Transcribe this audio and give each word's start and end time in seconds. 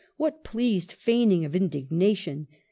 What 0.17 0.43
pleased 0.43 0.93
feigning 0.93 1.45
of 1.45 1.55
indignation 1.55 2.47